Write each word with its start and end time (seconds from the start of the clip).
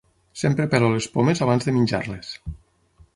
Sempre 0.43 0.65
pelo 0.71 0.87
les 0.93 1.07
pomes 1.17 1.43
abans 1.47 1.67
de 1.69 1.75
menjar-les. 1.79 2.33